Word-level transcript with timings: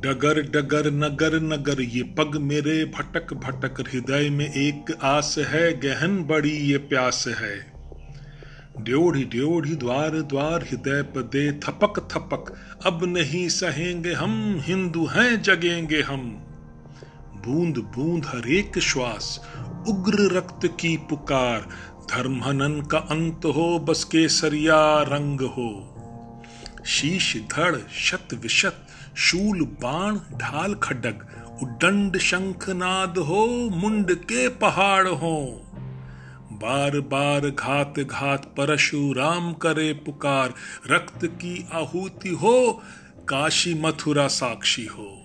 डगर 0.00 0.42
डगर 0.42 0.90
नगर 0.90 1.40
नगर, 1.40 1.80
ये 1.80 2.02
पग 2.02 2.36
मेरे 2.36 2.84
भटक 2.84 3.34
भटक, 3.34 3.80
हृदय 3.80 4.30
में 4.30 4.52
एक 4.52 4.98
आस 5.02 5.34
है, 5.38 5.72
गहन 5.80 6.24
बड़ी 6.24 6.50
ये 6.50 6.78
प्यास 6.78 7.24
है। 7.28 7.72
ड्योढ़ी 8.80 9.24
ड्योढ़ी 9.24 9.74
द्वार 9.74 10.10
द्वार 10.10 10.62
हृदय 10.62 11.02
पदे 11.02 11.52
थपक 11.52 12.08
थपक, 12.12 12.54
अब 12.86 13.04
नहीं 13.04 13.48
सहेंगे 13.48 14.12
हम, 14.12 14.60
हिंदू 14.62 15.06
हैं, 15.06 15.42
जगेंगे 15.42 16.02
हम। 16.02 16.30
बूंद 17.46 17.78
बूंद 17.78 18.24
हर 18.26 18.48
एक 18.48 18.78
श्वास, 18.78 19.40
उग्र 19.88 20.36
रक्त 20.36 20.66
की 20.80 20.96
पुकार, 20.96 21.60
धर्महनन 22.14 22.80
का 22.80 22.98
अंत 22.98 23.40
हो, 23.44 23.78
बस 23.78 24.04
के 24.04 24.28
सरिया 24.28 25.02
रंग 25.02 25.40
हो। 25.40 25.97
शीश, 26.88 27.36
धड़, 27.36 27.76
शत 27.92 28.28
विशत, 28.34 28.86
शूल, 29.16 29.60
बाण, 29.60 30.16
ढाल 30.38 30.74
खडग 30.74 31.26
उडंड 31.62 32.18
शंखनाद 32.18 33.18
हो, 33.18 33.46
मुंड 33.72 34.14
के 34.14 34.48
पहाड़ 34.48 35.08
हो। 35.08 35.64
बार 36.52 37.00
बार 37.00 37.50
घात 37.50 37.94
घात 37.98 38.44
परशुराम 38.44 39.52
करे 39.52 39.92
पुकार, 39.92 40.54
रक्त 40.90 41.24
की 41.24 41.68
आहुति 41.72 42.28
हो, 42.28 42.82
काशी 43.28 43.74
मथुरा 43.74 44.28
साक्षी 44.28 44.84
हो। 44.84 45.17